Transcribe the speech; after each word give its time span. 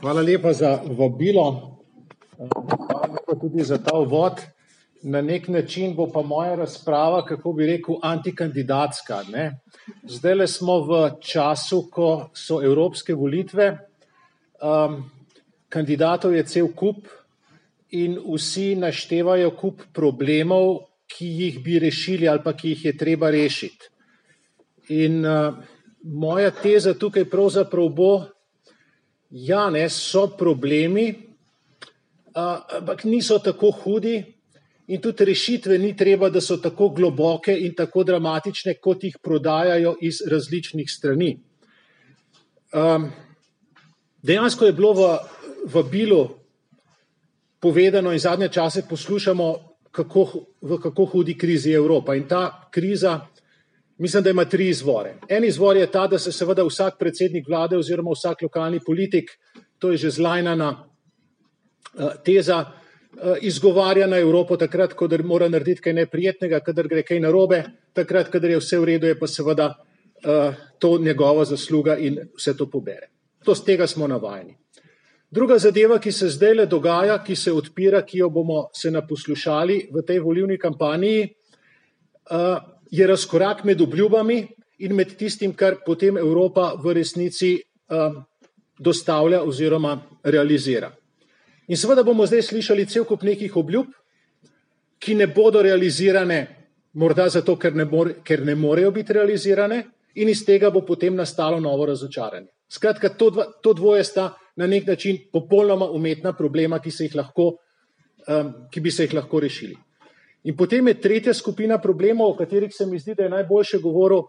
Hvala 0.00 0.22
lepa 0.22 0.52
za 0.52 0.78
vabilo, 0.98 1.76
hvala 2.38 3.08
lepa 3.12 3.34
tudi 3.40 3.64
za 3.64 3.76
ta 3.78 3.98
uvod. 3.98 4.40
Na 5.02 5.20
nek 5.20 5.48
način 5.48 5.92
bo 5.96 6.06
pa 6.12 6.22
moja 6.22 6.54
razprava, 6.54 7.24
kako 7.24 7.52
bi 7.52 7.66
rekel, 7.66 7.98
antikandidatska. 8.02 9.18
Zdaj 10.08 10.34
le 10.34 10.46
smo 10.46 10.78
v 10.88 11.02
času, 11.20 11.82
ko 11.92 12.30
so 12.32 12.62
evropske 12.64 13.14
volitve, 13.14 13.68
um, 14.62 14.96
kandidatov 15.68 16.34
je 16.34 16.46
cel 16.48 16.72
kup 16.72 17.04
in 17.90 18.16
vsi 18.24 18.74
naštevajo 18.80 19.50
kup 19.50 19.84
problemov, 19.92 20.78
ki 21.12 21.28
jih 21.44 21.62
bi 21.64 21.78
rešili 21.78 22.28
ali 22.28 22.40
pa 22.44 22.56
ki 22.56 22.68
jih 22.68 22.84
je 22.84 22.96
treba 22.96 23.30
rešiti. 23.30 23.92
In 24.88 25.24
uh, 25.26 25.54
moja 26.02 26.50
teza 26.50 26.94
tukaj 26.94 27.28
pravzaprav 27.28 27.88
bo, 27.88 28.12
ja, 29.30 29.70
ne, 29.70 29.88
so 29.90 30.26
problemi, 30.38 31.14
ampak 32.34 33.04
niso 33.04 33.38
tako 33.38 33.70
hudi 33.70 34.18
in 34.90 35.00
tudi 35.00 35.24
rešitve 35.24 35.78
ni 35.78 35.94
treba, 35.96 36.30
da 36.30 36.40
so 36.40 36.56
tako 36.56 36.88
globoke 36.90 37.54
in 37.54 37.74
tako 37.74 38.04
dramatične, 38.04 38.74
kot 38.82 39.04
jih 39.04 39.18
prodajajo 39.22 39.94
iz 40.00 40.22
različnih 40.26 40.90
strani. 40.90 41.36
Dejansko 44.22 44.66
je 44.66 44.72
bilo 44.72 44.92
v, 44.92 45.06
v 45.70 45.82
Bilu 45.90 46.22
povedano 47.60 48.12
in 48.12 48.18
zadnje 48.18 48.48
čase 48.48 48.82
poslušamo, 48.88 49.54
kako, 49.90 50.26
v 50.62 50.78
kako 50.78 51.04
hudi 51.04 51.38
krizi 51.38 51.70
je 51.70 51.76
Evropa. 51.76 52.14
In 52.14 52.28
ta 52.28 52.68
kriza, 52.70 53.20
mislim, 54.00 54.22
da 54.22 54.30
ima 54.30 54.44
tri 54.44 54.68
izvore. 54.68 55.14
En 55.28 55.44
izvor 55.44 55.76
je 55.76 55.86
ta, 55.86 56.06
da 56.06 56.18
se 56.18 56.32
seveda 56.32 56.64
vsak 56.64 56.98
predsednik 56.98 57.48
vlade 57.48 57.76
oziroma 57.76 58.10
vsak 58.16 58.42
lokalni 58.42 58.80
politik, 58.86 59.30
to 59.78 59.90
je 59.90 59.96
že 59.96 60.10
zlajnana 60.10 60.70
uh, 60.70 62.12
teza, 62.24 62.58
uh, 62.64 63.36
izgovarja 63.40 64.06
na 64.06 64.18
Evropo 64.18 64.56
takrat, 64.56 64.94
ko 64.94 65.08
mora 65.24 65.48
narediti 65.48 65.80
kaj 65.80 65.92
neprijetnega, 65.92 66.60
kadar 66.60 66.88
gre 66.88 67.02
kaj 67.02 67.20
narobe, 67.20 67.64
takrat, 67.92 68.30
kadar 68.30 68.50
je 68.50 68.58
vse 68.58 68.78
v 68.78 68.84
redu, 68.84 69.06
je 69.06 69.18
pa 69.18 69.26
seveda 69.26 69.74
uh, 69.74 70.54
to 70.78 70.98
njegova 70.98 71.44
zasluga 71.44 71.96
in 71.96 72.18
vse 72.36 72.56
to 72.56 72.70
pobere. 72.70 73.10
To 73.44 73.54
z 73.54 73.64
tega 73.64 73.86
smo 73.86 74.06
navajeni. 74.06 74.56
Druga 75.30 75.58
zadeva, 75.58 75.98
ki 75.98 76.12
se 76.12 76.28
zdaj 76.28 76.54
le 76.54 76.66
dogaja, 76.66 77.20
ki 77.24 77.36
se 77.36 77.52
odpira, 77.52 78.02
ki 78.02 78.18
jo 78.18 78.30
bomo 78.30 78.68
se 78.74 78.90
naposlušali 78.90 79.90
v 79.92 80.02
tej 80.06 80.18
volivni 80.18 80.58
kampanji, 80.58 81.28
je 82.90 83.06
razkorak 83.06 83.64
med 83.64 83.80
obljubami 83.80 84.46
in 84.78 84.94
med 84.94 85.16
tistim, 85.16 85.52
kar 85.54 85.76
potem 85.86 86.16
Evropa 86.18 86.72
v 86.84 86.94
resnici 86.94 87.58
dostavlja 88.78 89.42
oziroma 89.42 89.98
realizira. 90.24 90.90
In 91.68 91.76
seveda 91.76 92.02
bomo 92.02 92.26
zdaj 92.26 92.42
slišali 92.42 92.86
cel 92.86 93.04
kup 93.04 93.22
nekih 93.22 93.56
obljub, 93.56 93.92
ki 94.98 95.14
ne 95.14 95.26
bodo 95.26 95.62
realizirane, 95.62 96.40
morda 96.92 97.28
zato, 97.28 97.56
ker 97.56 97.74
ne, 97.74 97.84
more, 97.84 98.16
ker 98.24 98.42
ne 98.44 98.54
morejo 98.54 98.90
biti 98.90 99.12
realizirane, 99.12 99.84
in 100.14 100.28
iz 100.28 100.42
tega 100.44 100.70
bo 100.70 100.82
potem 100.86 101.14
nastalo 101.14 101.60
novo 101.60 101.86
razočaranje. 101.86 102.50
Skratka, 102.70 103.12
to, 103.18 103.30
dva, 103.30 103.46
to 103.62 103.72
dvoje 103.74 104.04
sta 104.04 104.32
na 104.56 104.66
nek 104.66 104.86
način 104.86 105.18
popolnoma 105.32 105.86
umetna 105.90 106.32
problema, 106.32 106.78
ki, 106.78 106.90
se 106.90 107.08
lahko, 107.14 107.52
um, 108.26 108.52
ki 108.70 108.80
bi 108.80 108.90
se 108.90 109.06
jih 109.06 109.14
lahko 109.14 109.40
rešili. 109.40 109.76
In 110.44 110.56
potem 110.56 110.88
je 110.88 111.00
tretja 111.00 111.34
skupina 111.34 111.78
problemov, 111.78 112.32
o 112.32 112.36
katerih 112.36 112.72
se 112.74 112.86
mi 112.86 112.98
zdi, 112.98 113.14
da 113.14 113.26
je 113.26 113.34
najboljše 113.34 113.78
govoril 113.78 114.24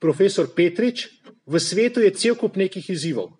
profesor 0.00 0.46
Petrič. 0.54 1.08
V 1.46 1.60
svetu 1.60 2.00
je 2.00 2.10
cel 2.14 2.36
kup 2.38 2.56
nekih 2.56 2.90
izzivov, 2.90 3.32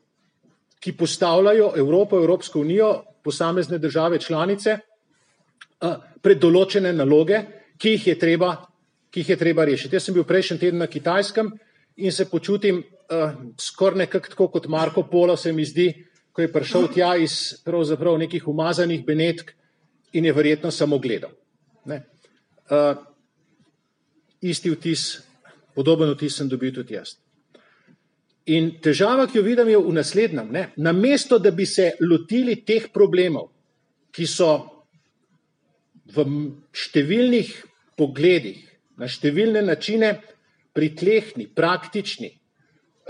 ki 0.80 0.96
postavljajo 0.96 1.72
Evropo, 1.76 2.18
Evropsko 2.18 2.60
unijo, 2.60 3.04
posamezne 3.22 3.78
države 3.78 4.18
članice 4.22 4.78
uh, 4.78 5.96
pred 6.22 6.38
določene 6.38 6.92
naloge, 6.94 7.42
ki 7.78 7.96
jih 7.96 8.06
je 8.06 8.18
treba, 8.18 8.52
ki 9.10 9.22
jih 9.22 9.30
je 9.34 9.38
treba 9.38 9.64
rešiti. 9.66 9.96
Jaz 9.96 10.06
sem 10.06 10.14
bil 10.14 10.26
prejšnji 10.26 10.58
teden 10.62 10.82
na 10.82 10.86
Kitajskem 10.86 11.50
in 11.96 12.12
se 12.12 12.28
počutim 12.30 12.82
uh, 12.82 13.34
skoraj 13.58 14.04
nekako 14.04 14.34
tako 14.34 14.48
kot 14.54 14.68
Marko 14.70 15.06
Polo, 15.10 15.36
se 15.36 15.52
mi 15.52 15.64
zdi, 15.64 15.90
ko 16.32 16.42
je 16.42 16.52
prišel 16.52 16.88
tja 16.92 17.14
iz 17.16 17.56
nekih 17.66 18.48
umazanih 18.48 19.04
benetk 19.06 19.54
in 20.12 20.24
je 20.24 20.32
verjetno 20.32 20.70
samo 20.70 20.98
gledal. 20.98 21.30
Ne. 21.84 22.02
Uh, 22.66 22.96
isti 24.42 24.72
vtis, 24.72 25.04
podoben 25.74 26.10
vtis 26.14 26.36
sem 26.38 26.48
dobil 26.50 26.74
tudi 26.74 26.96
jaz. 26.96 27.16
In 28.46 28.76
težava, 28.82 29.26
ki 29.26 29.40
jo 29.40 29.42
vidim, 29.42 29.68
je 29.68 29.78
v 29.82 29.92
naslednjem. 29.94 30.50
Ne. 30.54 30.68
Namesto, 30.78 31.38
da 31.42 31.50
bi 31.50 31.66
se 31.66 31.92
lotili 32.00 32.60
teh 32.66 32.88
problemov, 32.94 33.48
ki 34.14 34.26
so 34.30 34.50
v 36.14 36.24
številnih 36.70 37.50
pogledih, 37.98 38.62
na 38.96 39.10
številne 39.10 39.64
načine 39.66 40.12
pritlehni, 40.76 41.48
praktični, 41.52 42.30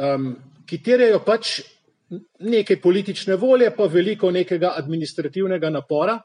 um, 0.01 0.33
ki 0.67 0.81
terjajo 0.83 1.21
pač 1.27 1.59
nekaj 2.41 2.81
politične 2.81 3.37
volje, 3.37 3.69
pa 3.77 3.91
veliko 3.91 4.31
nekega 4.31 4.73
administrativnega 4.79 5.71
napora. 5.71 6.17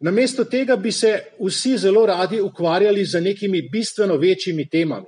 Namesto 0.00 0.44
tega 0.44 0.76
bi 0.76 0.92
se 0.92 1.18
vsi 1.40 1.76
zelo 1.78 2.06
radi 2.06 2.40
ukvarjali 2.40 3.04
z 3.04 3.20
nekimi 3.20 3.62
bistveno 3.62 4.16
večjimi 4.16 4.68
temami. 4.68 5.06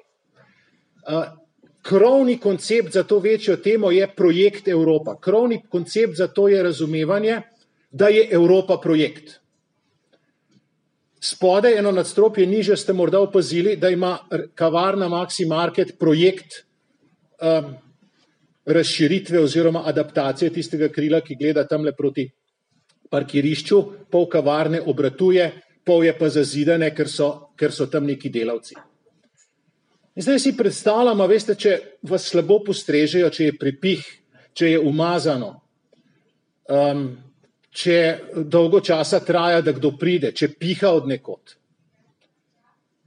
Krovni 1.82 2.38
koncept 2.38 2.92
za 2.92 3.02
to 3.02 3.18
večjo 3.18 3.56
temo 3.56 3.90
je 3.90 4.06
projekt 4.16 4.68
Evropa. 4.68 5.16
Krovni 5.20 5.62
koncept 5.68 6.16
za 6.16 6.28
to 6.28 6.48
je 6.48 6.62
razumevanje, 6.62 7.40
da 7.90 8.08
je 8.08 8.28
Evropa 8.30 8.78
projekt. 8.82 9.40
Spode 11.20 11.74
eno 11.78 11.92
nadstropje 11.92 12.46
niže 12.46 12.76
ste 12.76 12.92
morda 12.92 13.20
opazili, 13.20 13.76
da 13.76 13.88
ima 13.88 14.18
kavarna 14.54 15.08
Maxi 15.08 15.46
Market 15.46 15.98
projekt 15.98 16.46
um, 17.40 17.74
razširitve 18.64 19.40
oziroma 19.40 19.82
adaptacije 19.86 20.50
tistega 20.52 20.88
krila, 20.88 21.20
ki 21.20 21.36
gleda 21.36 21.66
tam 21.66 21.84
le 21.84 21.92
proti 21.92 22.30
parkirišču, 23.12 23.82
pol 24.10 24.26
kavarne 24.32 24.80
obratuje, 24.80 25.50
pol 25.84 26.06
je 26.06 26.14
pa 26.16 26.30
zazidane, 26.32 26.92
ker 26.96 27.10
so, 27.10 27.28
ker 27.58 27.74
so 27.74 27.86
tam 27.90 28.08
neki 28.08 28.30
delavci. 28.32 28.78
In 30.12 30.24
zdaj 30.24 30.38
si 30.44 30.56
predstavljamo, 30.56 31.26
veste, 31.28 31.56
če 31.56 31.76
vas 32.08 32.26
slabo 32.28 32.58
postrežejo, 32.66 33.30
če 33.32 33.48
je 33.48 33.58
pripih, 33.58 34.02
če 34.52 34.74
je 34.74 34.80
umazano, 34.80 35.54
um, 36.68 37.06
če 37.72 37.98
dolgo 38.44 38.82
časa 38.84 39.22
traja, 39.24 39.62
da 39.64 39.72
kdo 39.72 39.94
pride, 39.96 40.34
če 40.36 40.52
piha 40.52 40.92
od 40.92 41.08
nekod. 41.08 41.56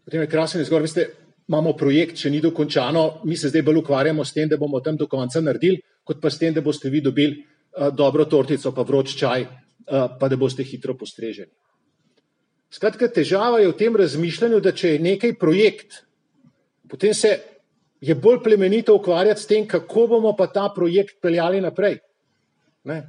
Potem 0.05 0.25
je 0.25 0.31
krasen 0.31 0.63
izgor, 0.65 0.81
veste, 0.85 1.05
imamo 1.45 1.75
projekt, 1.77 2.17
če 2.17 2.33
ni 2.33 2.41
dokončano, 2.41 3.21
mi 3.29 3.38
se 3.38 3.53
zdaj 3.53 3.61
bolj 3.65 3.83
ukvarjamo 3.83 4.25
s 4.25 4.33
tem, 4.33 4.49
da 4.49 4.57
bomo 4.57 4.81
tam 4.81 4.97
do 4.97 5.05
konca 5.09 5.41
naredili, 5.45 5.77
kot 6.05 6.17
pa 6.21 6.33
s 6.33 6.41
tem, 6.41 6.53
da 6.53 6.65
boste 6.65 6.89
vi 6.89 7.03
dobili 7.05 7.38
uh, 7.38 7.94
dobro 7.94 8.25
tortico, 8.25 8.73
pa 8.73 8.81
vroč 8.81 9.13
čaj, 9.21 9.45
pa 9.85 10.29
da 10.29 10.35
boste 10.35 10.63
hitro 10.63 10.96
postreženi. 10.97 11.51
Skratka, 12.73 13.07
težava 13.07 13.62
je 13.62 13.69
v 13.69 13.78
tem 13.78 13.96
razmišljanju, 13.96 14.59
da 14.59 14.73
če 14.75 14.96
je 14.96 15.03
nekaj 15.03 15.35
projekt, 15.40 16.01
potem 16.90 17.13
se 17.13 17.38
je 18.01 18.16
bolj 18.16 18.41
plemenito 18.44 18.95
ukvarjati 18.95 19.41
s 19.41 19.47
tem, 19.47 19.68
kako 19.68 20.07
bomo 20.16 20.34
pa 20.35 20.47
ta 20.51 20.68
projekt 20.75 21.22
peljali 21.22 21.62
naprej. 21.62 22.00
Ne? 22.84 23.03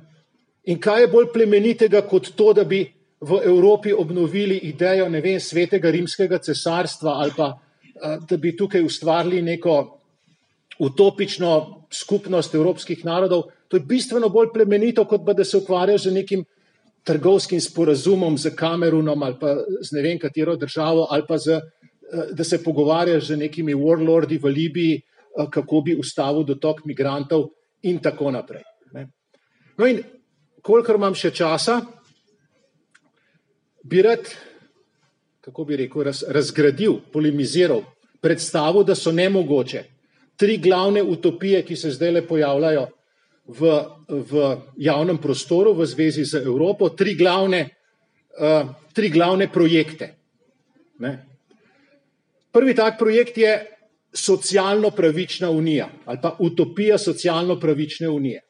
In 0.71 0.79
kaj 0.81 1.03
je 1.03 1.11
bolj 1.11 1.33
plemenitega 1.35 2.03
kot 2.07 2.31
to, 2.37 2.53
da 2.53 2.65
bi 2.65 2.85
v 3.21 3.41
Evropi 3.49 3.93
obnovili 3.93 4.59
idejo, 4.69 5.09
vem, 5.11 5.41
svetega 5.41 5.91
rimskega 5.91 6.39
cesarstva 6.39 7.17
ali 7.23 7.33
pa 7.37 7.55
da 8.29 8.37
bi 8.37 8.57
tukaj 8.57 8.83
ustvarili 8.85 9.43
neko 9.43 9.99
utopično 10.79 11.83
skupnost 11.91 12.55
evropskih 12.55 13.05
narodov. 13.05 13.43
To 13.69 13.77
je 13.77 13.87
bistveno 13.89 14.29
bolj 14.29 14.53
plemenito, 14.53 15.05
kot 15.05 15.25
pa 15.27 15.33
da 15.33 15.45
se 15.45 15.57
ukvarjajo 15.57 15.99
z 15.99 16.13
nekim 16.13 16.45
trgovskim 17.07 17.61
sporazumom 17.61 18.39
z 18.39 18.51
Kamerunom 18.57 19.23
ali 19.23 19.37
pa 19.41 19.55
z 19.81 19.93
ne 19.93 20.03
vem 20.03 20.19
katero 20.19 20.57
državo 20.57 21.07
ali 21.11 21.23
pa 21.29 21.39
z, 21.39 21.49
eh, 21.49 21.61
da 22.33 22.45
se 22.45 22.63
pogovarjajo 22.63 23.21
z 23.21 23.37
nekimi 23.37 23.75
warlordi 23.75 24.41
v 24.43 24.51
Libiji, 24.51 24.97
eh, 24.97 25.47
kako 25.51 25.81
bi 25.81 25.95
ustavil 25.95 26.45
dotok 26.45 26.85
migrantov 26.85 27.49
in 27.83 27.99
tako 27.99 28.31
naprej. 28.31 28.63
No 29.79 29.87
in 29.87 30.03
kolikor 30.63 30.97
imam 30.97 31.15
še 31.15 31.31
časa, 31.31 31.81
bi 33.85 34.03
rad 34.03 34.27
kako 35.47 35.65
bi 35.65 35.77
rekel, 35.77 36.03
raz, 36.03 36.25
razgradil, 36.29 36.97
polemiziral, 37.13 37.85
predstavil, 38.21 38.83
da 38.83 38.97
so 38.99 39.13
nemogoče 39.15 39.85
tri 40.37 40.59
glavne 40.59 41.03
utopije, 41.03 41.63
ki 41.63 41.77
se 41.77 41.91
zdaj 41.95 42.11
le 42.11 42.23
pojavljajo 42.27 42.89
v, 43.49 43.61
v 44.09 44.33
javnem 44.77 45.19
prostoru 45.19 45.75
v 45.75 45.87
zvezi 45.87 46.25
z 46.27 46.43
Evropo, 46.43 46.91
tri 46.91 47.15
glavne, 47.15 47.71
uh, 48.39 48.67
tri 48.93 49.11
glavne 49.11 49.47
projekte. 49.49 50.15
Ne? 50.99 51.13
Prvi 52.51 52.75
tak 52.75 52.99
projekt 52.99 53.39
je 53.39 53.77
socialno 54.17 54.91
pravična 54.91 55.51
unija 55.51 55.89
ali 56.05 56.19
pa 56.23 56.37
utopija 56.41 56.99
socialno 56.99 57.61
pravične 57.61 58.09
unije. 58.09 58.41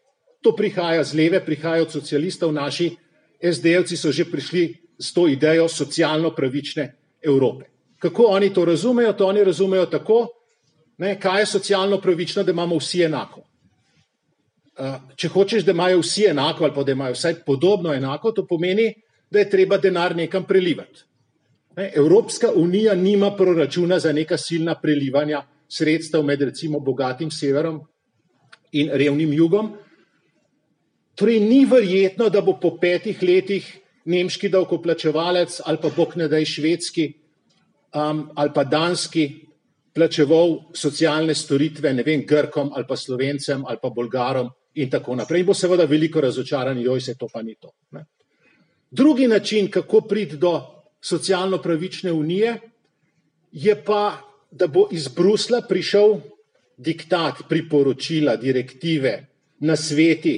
To 0.40 0.54
prihaja 0.56 1.04
z 1.04 1.14
leve, 1.14 1.44
prihaja 1.44 1.82
od 1.82 1.90
socialistov, 1.90 2.52
naši 2.52 2.94
SD-jevci 3.42 3.96
so 3.96 4.12
že 4.12 4.24
prišli 4.24 4.74
s 4.98 5.12
to 5.12 5.28
idejo 5.28 5.68
socialno 5.68 6.30
pravične 6.30 6.92
Evrope. 7.22 7.64
Kako 7.98 8.22
oni 8.22 8.54
to 8.54 8.64
razumejo? 8.64 9.12
To 9.12 9.26
oni 9.26 9.44
razumejo 9.44 9.86
tako, 9.86 10.28
ne, 10.98 11.20
kaj 11.20 11.40
je 11.40 11.46
socialno 11.46 12.00
pravično, 12.00 12.42
da 12.42 12.52
imamo 12.52 12.76
vsi 12.78 13.02
enako. 13.02 13.42
Če 15.16 15.28
hočeš, 15.32 15.64
da 15.64 15.72
imajo 15.72 16.02
vsi 16.02 16.26
enako 16.28 16.66
ali 16.66 16.74
pa 16.76 16.82
da 16.84 16.92
imajo 16.92 17.16
vsaj 17.16 17.38
podobno 17.46 17.94
enako, 17.94 18.32
to 18.32 18.46
pomeni, 18.46 18.90
da 19.30 19.40
je 19.40 19.50
treba 19.50 19.78
denar 19.80 20.16
nekam 20.16 20.44
prelivati. 20.44 21.04
Evropska 21.76 22.50
unija 22.56 22.94
nima 22.94 23.30
proračuna 23.36 23.98
za 23.98 24.12
neka 24.12 24.36
silna 24.36 24.74
prelivanja 24.80 25.42
sredstev 25.68 26.22
med 26.22 26.42
recimo 26.42 26.80
bogatim 26.80 27.30
severom 27.30 27.80
in 28.72 28.90
revnim 28.92 29.32
jugom. 29.32 29.72
Torej 31.16 31.40
ni 31.40 31.64
verjetno, 31.64 32.28
da 32.28 32.40
bo 32.40 32.58
po 32.60 32.76
petih 32.80 33.22
letih 33.22 33.66
nemški 34.04 34.48
davkoplačevalec 34.52 35.60
ali 35.64 35.78
pa 35.82 35.90
bog 35.96 36.16
ne 36.16 36.28
daj 36.28 36.44
švedski 36.44 37.06
um, 37.94 38.28
ali 38.34 38.52
pa 38.54 38.64
danski 38.64 39.26
plačeval 39.94 40.58
socialne 40.74 41.34
storitve, 41.34 41.92
ne 41.92 42.02
vem, 42.02 42.26
Grkom 42.28 42.70
ali 42.74 42.84
pa 42.88 42.96
Slovencem 42.96 43.64
ali 43.66 43.78
pa 43.82 43.90
Bolgarom 43.90 44.52
in 44.76 44.90
tako 44.90 45.16
naprej. 45.16 45.40
In 45.40 45.46
bo 45.46 45.54
seveda 45.54 45.84
veliko 45.84 46.20
razočaran, 46.20 46.78
joj 46.78 47.00
se 47.00 47.14
to 47.18 47.28
pa 47.32 47.42
ni 47.42 47.54
to. 47.60 47.72
Ne. 47.90 48.04
Drugi 48.90 49.26
način, 49.26 49.70
kako 49.70 50.00
priti 50.00 50.36
do 50.36 50.60
socialno 51.00 51.58
pravične 51.62 52.12
unije, 52.12 52.56
je 53.52 53.84
pa, 53.84 54.18
da 54.50 54.66
bo 54.66 54.88
iz 54.92 55.08
Brusla 55.08 55.62
prišel 55.68 56.18
diktat, 56.76 57.46
priporočila, 57.48 58.36
direktive, 58.36 59.26
nasveti, 59.58 60.36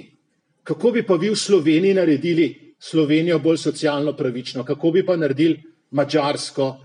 kako 0.63 0.91
bi 0.91 1.03
pa 1.07 1.15
vi 1.15 1.31
v 1.31 1.37
Sloveniji 1.37 1.95
naredili 1.95 2.75
Slovenijo 2.79 3.39
bolj 3.39 3.57
socialno 3.57 4.13
pravično, 4.17 4.65
kako 4.65 4.91
bi 4.91 5.07
pa 5.07 5.17
naredili 5.17 5.63
Mačarsko, 5.91 6.77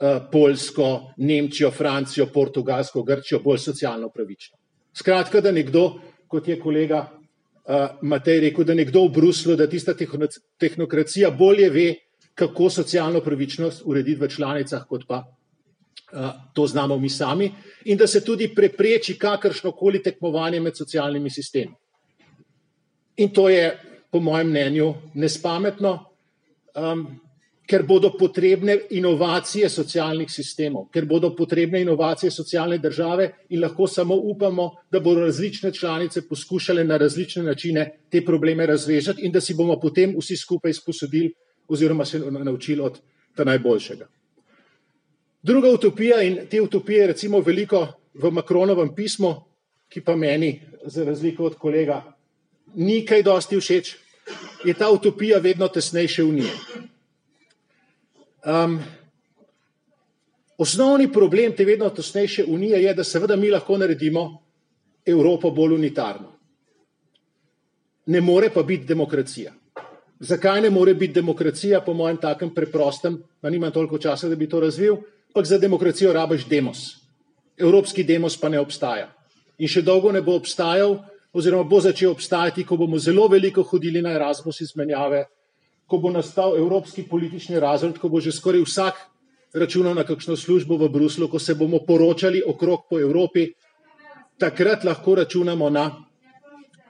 eh, 0.00 0.20
Poljsko, 0.32 1.14
Nemčijo, 1.16 1.70
Francijo, 1.70 2.26
Portugalsko, 2.26 3.02
Grčijo 3.02 3.40
bolj 3.44 3.58
socialno 3.58 4.08
pravično. 4.08 4.58
Skratka, 4.94 5.40
da 5.40 5.52
nekdo, 5.52 6.00
kot 6.28 6.48
je 6.48 6.58
kolega 6.60 7.04
uh, 7.04 8.02
Matej 8.02 8.40
rekel, 8.40 8.64
da 8.64 8.74
nekdo 8.74 9.06
v 9.06 9.12
Bruslu, 9.18 9.56
da 9.56 9.66
tista 9.70 9.94
tehnokracija 10.58 11.30
bolje 11.30 11.70
ve, 11.70 11.94
kako 12.34 12.70
socialno 12.70 13.20
pravičnost 13.20 13.82
urediti 13.84 14.20
v 14.20 14.28
članicah, 14.28 14.86
kot 14.88 15.06
pa 15.08 15.22
uh, 15.22 16.30
to 16.54 16.66
znamo 16.66 16.98
mi 16.98 17.08
sami, 17.08 17.52
in 17.84 17.98
da 17.98 18.06
se 18.06 18.24
tudi 18.24 18.50
prepreči 18.54 19.18
kakršno 19.18 19.72
koli 19.72 20.02
tekmovanje 20.02 20.60
med 20.60 20.76
socialnimi 20.76 21.30
sistemi. 21.30 21.74
In 23.16 23.30
to 23.30 23.48
je 23.48 23.78
po 24.10 24.20
mojem 24.20 24.48
mnenju, 24.48 24.94
nespametno, 25.14 25.98
um, 26.74 27.06
ker 27.66 27.82
bodo 27.82 28.10
potrebne 28.18 28.76
inovacije 28.90 29.68
socialnih 29.68 30.30
sistemov, 30.30 30.90
ker 30.92 31.06
bodo 31.08 31.30
potrebne 31.36 31.80
inovacije 31.80 32.30
socialne 32.30 32.78
države 32.78 33.30
in 33.48 33.62
lahko 33.62 33.86
samo 33.86 34.14
upamo, 34.14 34.70
da 34.90 35.00
bodo 35.00 35.20
različne 35.20 35.72
članice 35.72 36.28
poskušale 36.28 36.84
na 36.84 36.96
različne 36.96 37.42
načine 37.42 37.90
te 38.10 38.24
probleme 38.24 38.66
razrežati 38.66 39.24
in 39.24 39.32
da 39.32 39.40
si 39.40 39.54
bomo 39.54 39.80
potem 39.80 40.14
vsi 40.18 40.36
skupaj 40.36 40.72
sposodili 40.72 41.32
oziroma 41.68 42.04
se 42.04 42.18
naučili 42.18 42.80
od 42.80 43.00
ta 43.34 43.44
najboljšega. 43.44 44.08
Druga 45.42 45.70
utopija 45.70 46.22
in 46.22 46.38
te 46.50 46.60
utopije 46.60 47.00
je 47.00 47.06
recimo 47.06 47.40
veliko 47.40 47.86
v 48.14 48.30
Makronovem 48.30 48.94
pismu, 48.94 49.34
ki 49.88 50.00
pa 50.00 50.16
meni, 50.16 50.60
za 50.84 51.04
razliko 51.04 51.44
od 51.44 51.54
kolega, 51.54 52.02
ni 52.74 53.04
kaj 53.06 53.22
dosti 53.22 53.60
všeč, 53.60 53.96
je 54.64 54.74
ta 54.74 54.90
utopija 54.90 55.38
vedno 55.38 55.68
tesnejše 55.68 56.24
unije. 56.24 56.50
Um, 58.44 58.78
osnovni 60.58 61.12
problem 61.12 61.56
te 61.56 61.64
vedno 61.64 61.88
tesnejše 61.90 62.44
unije 62.44 62.82
je, 62.82 62.94
da 62.94 63.04
seveda 63.04 63.36
mi 63.36 63.50
lahko 63.50 63.78
naredimo 63.78 64.42
Evropo 65.06 65.50
bolj 65.50 65.74
unitarno. 65.74 66.32
Ne 68.06 68.20
more 68.20 68.50
pa 68.50 68.62
biti 68.62 68.84
demokracija. 68.84 69.52
Zakaj 70.20 70.60
ne 70.60 70.70
more 70.70 70.94
biti 70.94 71.12
demokracija, 71.12 71.80
po 71.80 71.92
mojem 71.92 72.16
takem 72.16 72.54
preprostem, 72.54 73.22
pa 73.40 73.50
nimam 73.50 73.72
toliko 73.72 73.98
časa, 73.98 74.28
da 74.28 74.36
bi 74.36 74.48
to 74.48 74.60
razvil, 74.60 74.96
pa 75.34 75.42
za 75.44 75.58
demokracijo 75.58 76.12
rabiš 76.12 76.46
demos. 76.48 76.78
Evropski 77.56 78.04
demos 78.04 78.36
pa 78.40 78.48
ne 78.48 78.60
obstaja. 78.60 79.08
In 79.58 79.68
še 79.68 79.82
dolgo 79.82 80.12
ne 80.12 80.22
bo 80.22 80.36
obstajal, 80.36 80.98
oziroma 81.32 81.64
bo 81.64 81.80
začel 81.80 82.10
obstajati, 82.10 82.64
ko 82.64 82.76
bomo 82.76 82.98
zelo 82.98 83.28
veliko 83.28 83.62
hodili 83.62 84.02
na 84.02 84.12
Erasmus 84.14 84.60
izmenjave, 84.60 85.24
ko 85.86 85.98
bo 85.98 86.10
nastal 86.10 86.56
evropski 86.56 87.02
politični 87.08 87.60
razred, 87.60 87.98
ko 87.98 88.08
bo 88.08 88.20
že 88.20 88.32
skoraj 88.32 88.64
vsak 88.64 88.94
računal 89.54 89.94
na 89.94 90.04
kakšno 90.04 90.36
službo 90.36 90.76
v 90.76 90.88
Bruslu, 90.88 91.28
ko 91.28 91.38
se 91.38 91.54
bomo 91.54 91.78
poročali 91.86 92.42
okrog 92.46 92.86
po 92.90 93.00
Evropi, 93.00 93.52
takrat 94.38 94.84
lahko 94.84 95.14
računamo 95.14 95.70
na 95.70 95.86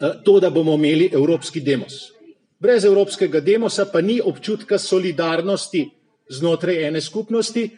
eh, 0.00 0.23
to, 0.25 0.41
da 0.41 0.50
bomo 0.50 0.75
imeli 0.75 1.11
evropski 1.12 1.61
demos. 1.61 2.14
Brez 2.58 2.85
evropskega 2.85 3.41
demosa 3.41 3.85
pa 3.93 4.00
ni 4.00 4.20
občutka 4.25 4.79
solidarnosti 4.79 5.90
znotraj 6.31 6.87
ene 6.88 7.00
skupnosti 7.00 7.69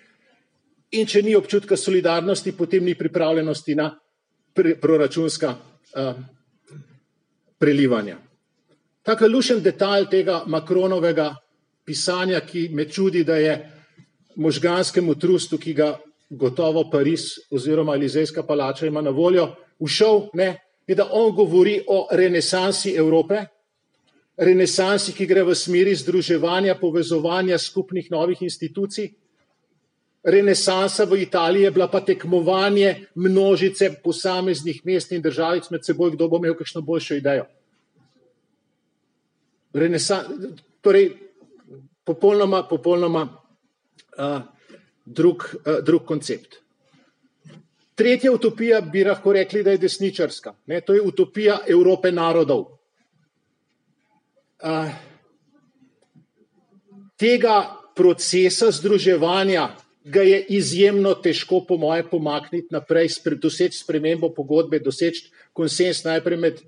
in 0.93 1.07
če 1.07 1.23
ni 1.23 1.35
občutka 1.35 1.77
solidarnosti, 1.77 2.53
potem 2.53 2.85
ni 2.85 2.95
pripravljenosti 2.95 3.75
na 3.75 3.91
proračunska 4.81 5.51
uh, 5.51 6.15
prelivanja. 7.59 8.19
Tako 9.07 9.27
lušen 9.27 9.61
detalj 9.63 10.09
tega 10.11 10.41
Makronovega 10.47 11.29
pisanja, 11.87 12.41
ki 12.43 12.69
me 12.75 12.89
čudi, 12.91 13.23
da 13.25 13.37
je 13.37 13.53
možganskemu 14.37 15.15
trustu, 15.15 15.59
ki 15.59 15.75
ga 15.75 15.93
gotovo 16.31 16.83
Pariz 16.91 17.29
oziroma 17.51 17.95
Elizejska 17.95 18.43
palača 18.43 18.87
ima 18.87 19.01
na 19.01 19.11
voljo, 19.11 19.53
všel, 19.79 20.21
ne, 20.35 20.49
je, 20.87 20.95
da 20.95 21.07
on 21.13 21.31
govori 21.35 21.85
o 21.87 22.09
renesansi 22.11 22.97
Evrope, 22.99 23.45
renesansi, 24.37 25.15
ki 25.15 25.27
gre 25.27 25.45
v 25.47 25.55
smeri 25.55 25.95
združevanja, 25.95 26.75
povezovanja 26.81 27.59
skupnih 27.59 28.11
novih 28.11 28.43
institucij. 28.43 29.13
Renesansa 30.25 31.05
v 31.05 31.21
Italiji 31.23 31.63
je 31.63 31.71
bila 31.71 31.87
pa 31.87 32.01
tekmovanje 32.01 33.07
množice 33.15 33.93
posameznih 34.03 34.83
mest 34.85 35.13
in 35.13 35.23
državic 35.23 35.71
med 35.71 35.87
seboj, 35.87 36.17
kdo 36.17 36.29
bo 36.29 36.43
imel 36.43 36.59
kakšno 36.59 36.83
boljšo 36.83 37.15
idejo. 37.15 37.47
Renesan, 39.77 40.55
torej, 40.81 41.11
popolnoma, 42.05 42.63
popolnoma 42.69 43.27
uh, 43.27 44.39
drug, 45.05 45.45
uh, 45.61 45.81
drug 45.85 46.07
koncept. 46.09 46.63
Tretja 47.97 48.33
utopija 48.33 48.81
bi 48.81 49.05
lahko 49.05 49.33
rekli, 49.33 49.63
da 49.65 49.75
je 49.75 49.83
desničarska. 49.85 50.55
Ne, 50.67 50.81
to 50.81 50.95
je 50.95 51.03
utopija 51.03 51.59
Evrope 51.69 52.13
narodov. 52.13 52.65
Uh, 54.65 54.89
tega 57.17 57.61
procesa 57.97 58.71
združevanja 58.71 59.69
ga 60.05 60.23
je 60.23 60.39
izjemno 60.49 61.15
težko, 61.15 61.65
po 61.69 61.77
moje, 61.77 62.05
pomakniti 62.11 62.69
naprej, 62.71 63.09
doseči 63.43 63.79
spremembo 63.79 64.31
pogodbe, 64.35 64.79
doseči 64.79 65.31
konsens 65.53 66.05
najprej 66.05 66.39
med 66.39 66.61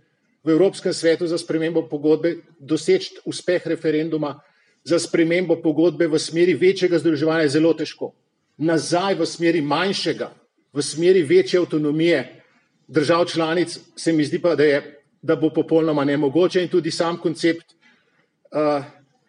v 0.44 0.50
Evropskem 0.50 0.92
svetu 0.92 1.26
za 1.26 1.38
spremembo 1.38 1.88
pogodbe, 1.88 2.36
doseči 2.58 3.20
uspeh 3.24 3.66
referenduma 3.66 4.38
za 4.84 4.98
spremembo 4.98 5.56
pogodbe 5.62 6.06
v 6.06 6.18
smeri 6.18 6.54
večjega 6.54 6.98
združevanja 6.98 7.42
je 7.42 7.54
zelo 7.58 7.72
težko. 7.74 8.12
Nazaj 8.58 9.14
v 9.14 9.26
smeri 9.26 9.60
manjšega, 9.60 10.30
v 10.72 10.82
smeri 10.82 11.22
večje 11.22 11.60
avtonomije 11.60 12.42
držav 12.88 13.24
članic 13.24 13.78
se 13.96 14.12
mi 14.12 14.24
zdi 14.24 14.40
pa, 14.42 14.54
da, 14.54 14.64
je, 14.64 15.02
da 15.22 15.36
bo 15.36 15.50
popolnoma 15.50 16.04
nemogoče 16.04 16.62
in 16.62 16.68
tudi 16.68 16.90
sam 16.90 17.18
koncept 17.20 17.74
uh, 17.74 18.84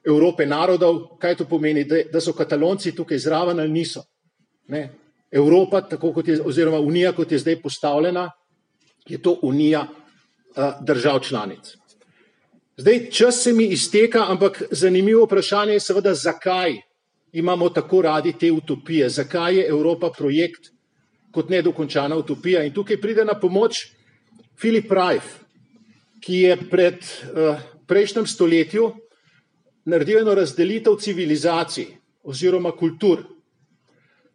Evrope 0.05 0.45
narodov, 0.45 1.17
kaj 1.19 1.35
to 1.35 1.45
pomeni, 1.45 1.83
da, 1.83 2.03
da 2.13 2.21
so 2.21 2.33
katalonci 2.33 2.95
tukaj 2.95 3.17
zraven 3.17 3.59
ali 3.59 3.71
niso. 3.71 4.03
Ne? 4.67 4.89
Evropa, 5.31 5.81
tako 5.81 6.13
kot 6.13 6.27
je, 6.27 6.39
oziroma 6.41 6.79
Unija, 6.79 7.11
kot 7.13 7.31
je 7.31 7.39
zdaj 7.39 7.61
postavljena, 7.61 8.29
je 9.07 9.21
to 9.21 9.39
Unija 9.41 9.87
držav 10.81 11.19
članic. 11.19 11.75
Zdaj, 12.77 13.09
čas 13.11 13.43
se 13.43 13.53
mi 13.53 13.65
izteka, 13.65 14.25
ampak 14.29 14.63
zanimivo 14.71 15.25
vprašanje 15.25 15.73
je 15.73 15.79
seveda, 15.79 16.13
zakaj 16.13 16.77
imamo 17.31 17.69
tako 17.69 18.01
radi 18.01 18.33
te 18.39 18.51
utopije, 18.51 19.09
zakaj 19.09 19.55
je 19.55 19.67
Evropa 19.67 20.11
projekt 20.17 20.71
kot 21.31 21.49
nedokončana 21.49 22.15
utopija. 22.15 22.63
In 22.63 22.73
tukaj 22.73 23.01
pride 23.01 23.25
na 23.25 23.39
pomoč 23.39 23.85
Filip 24.59 24.91
Rajf, 24.91 25.23
ki 26.21 26.35
je 26.35 26.57
pred 26.69 26.95
uh, 26.95 27.59
prejšnjem 27.87 28.25
stoletju 28.27 28.91
naredil 29.85 30.19
eno 30.21 30.35
razdelitev 30.35 30.95
civilizacij 30.99 31.87
oziroma 32.23 32.71
kultur. 32.71 33.23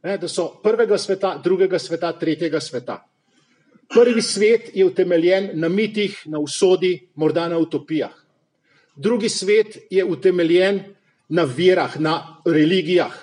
Ne, 0.02 0.18
da 0.18 0.28
so 0.28 0.60
prvega 0.62 0.98
sveta, 0.98 1.38
drugega 1.44 1.78
sveta, 1.78 2.12
tretjega 2.18 2.60
sveta. 2.60 2.98
Prvi 3.88 4.22
svet 4.22 4.70
je 4.74 4.84
utemeljen 4.84 5.50
na 5.54 5.68
mitih, 5.68 6.22
na 6.26 6.38
usodi, 6.38 7.08
morda 7.14 7.48
na 7.48 7.58
utopijah. 7.58 8.12
Drugi 8.96 9.28
svet 9.28 9.78
je 9.90 10.04
utemeljen 10.04 10.80
na 11.28 11.44
verah, 11.44 12.00
na 12.00 12.42
religijah. 12.46 13.14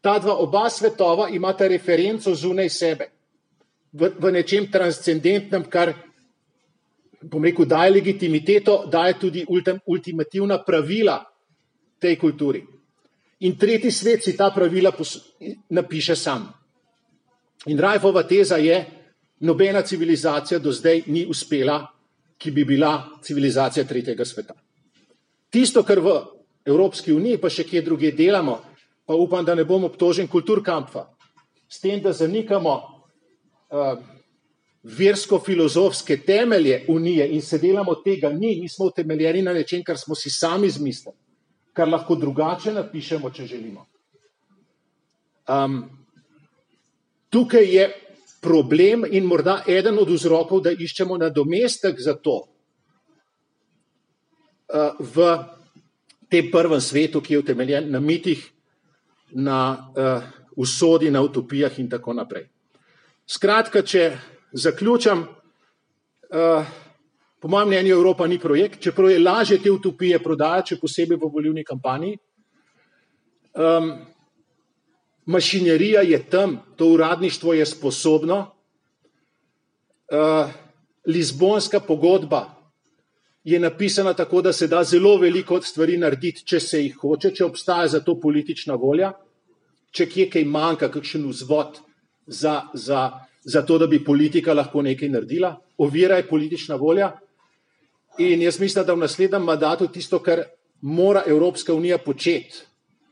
Ta 0.00 0.18
dva 0.18 0.36
oba 0.36 0.70
svetova 0.70 1.28
imata 1.28 1.68
referenco 1.68 2.34
zunaj 2.34 2.68
sebe, 2.68 3.08
v, 3.92 4.10
v 4.18 4.32
nečem 4.32 4.66
transcendentnem, 4.70 5.64
kar, 5.70 5.94
rekel, 7.42 7.64
daje 7.64 7.90
legitimiteto, 7.90 8.84
daje 8.92 9.18
tudi 9.20 9.44
ultim, 9.48 9.80
ultimativna 9.86 10.58
pravila 10.64 11.22
tej 11.98 12.16
kulturi. 12.20 12.64
In 13.40 13.56
tretji 13.58 13.90
svet 13.90 14.24
si 14.24 14.36
ta 14.36 14.50
pravila 14.50 14.92
pos, 14.92 15.16
napiše 15.70 16.16
sam. 16.16 16.48
In 17.66 17.78
Rajfova 17.80 18.22
teza 18.28 18.56
je, 18.56 18.84
nobena 19.44 19.82
civilizacija 19.82 20.58
do 20.58 20.72
zdaj 20.72 21.02
ni 21.06 21.26
uspela, 21.28 21.82
ki 22.38 22.50
bi 22.50 22.64
bila 22.64 23.18
civilizacija 23.22 23.84
tretjega 23.84 24.24
sveta. 24.24 24.54
Tisto, 25.50 25.82
kar 25.82 26.00
v 26.00 26.14
Evropski 26.64 27.12
uniji, 27.12 27.38
pa 27.38 27.50
še 27.52 27.66
kje 27.68 27.82
druge 27.84 28.12
delamo, 28.16 28.58
pa 29.06 29.14
upam, 29.14 29.44
da 29.44 29.54
ne 29.54 29.66
bom 29.68 29.84
obtožen 29.84 30.28
kulturkampfa, 30.28 31.04
s 31.68 31.80
tem, 31.80 32.00
da 32.02 32.12
zanikamo 32.12 32.74
uh, 32.74 33.98
versko-filozofske 34.84 36.16
temelje 36.24 36.84
unije 36.88 37.28
in 37.36 37.42
se 37.42 37.58
delamo 37.58 37.94
tega 38.04 38.32
ni, 38.32 38.56
mi 38.60 38.68
smo 38.68 38.88
utemeljeni 38.90 39.42
na 39.42 39.52
nečem, 39.52 39.84
kar 39.84 39.98
smo 39.98 40.14
si 40.14 40.30
sami 40.30 40.66
izmislili, 40.72 41.16
kar 41.72 41.88
lahko 41.88 42.16
drugače 42.16 42.72
napišemo, 42.72 43.30
če 43.30 43.46
želimo. 43.46 43.86
Um, 45.48 45.82
tukaj 47.28 47.68
je 47.76 47.88
problem 48.44 49.04
in 49.08 49.24
morda 49.24 49.62
eden 49.66 49.98
od 49.98 50.10
vzrokov, 50.12 50.60
da 50.64 50.70
iščemo 50.70 51.16
nadomestek 51.16 51.96
za 52.00 52.14
to 52.20 52.36
uh, 52.44 52.48
v 55.00 55.16
tem 56.28 56.50
prvem 56.52 56.80
svetu, 56.80 57.20
ki 57.24 57.34
je 57.34 57.38
utemeljen 57.40 57.90
na 57.90 58.00
mitih, 58.00 58.42
na 59.32 59.58
uh, 59.96 60.22
usodi, 60.60 61.10
na 61.10 61.22
utopijah 61.24 61.78
in 61.80 61.88
tako 61.90 62.12
naprej. 62.12 62.48
Skratka, 63.26 63.82
če 63.82 64.18
zaključam, 64.52 65.24
uh, 65.24 66.64
po 67.40 67.48
mojem 67.48 67.68
mnenju 67.68 67.96
Evropa 67.96 68.26
ni 68.26 68.38
projekt, 68.40 68.80
čeprav 68.80 69.10
je 69.10 69.18
lažje 69.20 69.58
te 69.62 69.70
utopije 69.72 70.18
prodajati, 70.22 70.74
še 70.74 70.80
posebej 70.80 71.18
v 71.20 71.28
volivni 71.32 71.64
kampanji. 71.64 72.16
Um, 73.54 74.13
mašinerija 75.26 76.00
je 76.00 76.22
tam, 76.30 76.60
to 76.76 76.86
uradništvo 76.86 77.54
je 77.54 77.66
sposobno. 77.66 78.38
Uh, 80.12 80.50
Lizbonska 81.06 81.80
pogodba 81.80 82.54
je 83.44 83.60
napisana 83.60 84.14
tako, 84.14 84.42
da 84.42 84.52
se 84.52 84.66
da 84.66 84.84
zelo 84.84 85.16
veliko 85.16 85.60
stvari 85.62 85.98
narediti, 85.98 86.44
če 86.44 86.60
se 86.60 86.80
jih 86.82 86.96
hoče, 86.96 87.30
če 87.30 87.44
obstaja 87.44 87.88
za 87.88 88.00
to 88.00 88.16
politična 88.20 88.74
volja, 88.74 89.12
če 89.92 90.06
kje 90.08 90.28
kaj 90.30 90.44
manjka, 90.44 90.88
kakšen 90.88 91.26
vzvod 91.28 91.78
za, 92.26 92.62
za, 92.74 93.10
za 93.44 93.62
to, 93.62 93.78
da 93.78 93.86
bi 93.86 94.04
politika 94.04 94.54
lahko 94.54 94.82
nekaj 94.82 95.08
naredila. 95.08 95.54
Ovira 95.78 96.16
je 96.16 96.28
politična 96.28 96.76
volja. 96.80 97.12
In 98.18 98.42
jaz 98.42 98.60
mislim, 98.60 98.86
da 98.86 98.94
v 98.94 99.04
naslednjem 99.04 99.44
mandatu 99.44 99.88
tisto, 99.92 100.18
kar 100.18 100.46
mora 100.80 101.22
Evropska 101.26 101.74
unija 101.74 101.98
početi, 101.98 102.64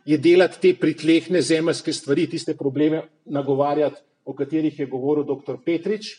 je 0.04 0.18
delati 0.18 0.60
te 0.60 0.74
pritlehne 0.80 1.42
zemljske 1.42 1.92
stvari, 1.92 2.26
tiste 2.26 2.56
probleme 2.56 3.02
nagovarjati, 3.24 4.00
o 4.24 4.34
katerih 4.34 4.78
je 4.78 4.86
govoril 4.86 5.24
dr. 5.24 5.58
Petrič. 5.64 6.12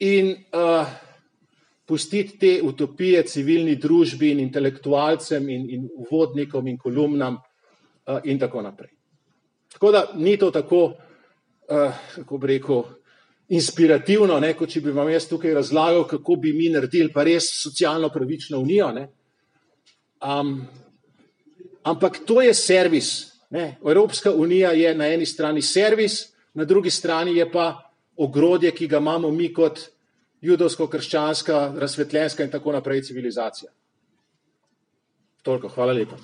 In 0.00 0.30
uh, 0.32 0.86
pustiti 1.86 2.38
te 2.38 2.52
utopije 2.62 3.22
civilni 3.26 3.76
družbi 3.76 4.30
in 4.32 4.40
intelektualcem 4.40 5.48
in, 5.48 5.68
in 5.70 5.88
uvodnikom 5.96 6.66
in 6.68 6.78
kolumnam 6.78 7.36
uh, 7.36 8.18
in 8.24 8.38
tako 8.38 8.62
naprej. 8.62 8.90
Tako 9.72 9.92
da 9.92 10.04
ni 10.14 10.36
to 10.36 10.50
tako, 10.50 10.84
uh, 11.68 11.94
kako 12.14 12.38
bi 12.38 12.46
rekel, 12.46 12.82
inspirativno, 13.48 14.38
ne, 14.40 14.54
kot 14.56 14.72
če 14.72 14.80
bi 14.80 14.92
vam 14.94 15.08
jaz 15.12 15.28
tukaj 15.28 15.54
razlagal, 15.54 16.06
kako 16.08 16.36
bi 16.40 16.52
mi 16.56 16.70
naredili 16.72 17.12
pa 17.12 17.24
res 17.24 17.50
socialno 17.62 18.08
pravično 18.12 18.60
unijo. 18.60 18.88
Um, 20.24 20.56
ampak 21.84 22.24
to 22.26 22.40
je 22.42 22.54
servis. 22.54 23.32
Ne. 23.50 23.76
Evropska 23.86 24.32
unija 24.32 24.72
je 24.72 24.94
na 24.94 25.06
eni 25.06 25.26
strani 25.26 25.62
servis, 25.62 26.32
na 26.54 26.64
drugi 26.64 26.90
strani 26.90 27.36
je 27.36 27.50
pa 27.50 27.90
ogrodje, 28.16 28.70
ki 28.70 28.86
ga 28.86 28.98
imamo 28.98 29.30
mi 29.30 29.52
kot 29.54 29.80
judovsko-krščanska, 30.44 31.78
razsvetljenska 31.78 32.44
in 32.44 32.50
tako 32.50 32.72
naprej 32.72 33.02
civilizacija. 33.02 33.70
Toliko, 35.42 35.68
hvala 35.68 35.92
lepa. 35.92 36.16